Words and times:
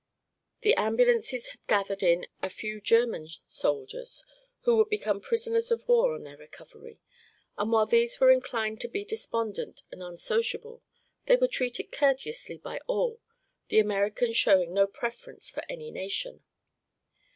The 0.61 0.73
ambulances 0.77 1.49
had 1.49 1.67
gathered 1.67 2.01
in 2.01 2.25
a 2.41 2.49
few 2.49 2.81
German 2.81 3.27
soldiers, 3.45 4.23
who 4.61 4.75
would 4.77 4.89
become 4.89 5.21
prisoners 5.21 5.69
of 5.69 5.87
war 5.87 6.15
on 6.15 6.23
their 6.23 6.37
recovery, 6.37 6.99
and 7.55 7.71
while 7.71 7.85
these 7.85 8.19
were 8.19 8.31
inclined 8.31 8.81
to 8.81 8.87
be 8.87 9.05
despondent 9.05 9.83
and 9.91 10.01
unsociable 10.01 10.81
they 11.27 11.35
were 11.35 11.47
treated 11.47 11.91
courteously 11.91 12.57
by 12.57 12.79
all, 12.87 13.21
the 13.67 13.77
Americans 13.77 14.37
showing 14.37 14.73
no 14.73 14.87
preference 14.87 15.51
for 15.51 15.63
any 15.69 15.91
nation. 15.91 16.41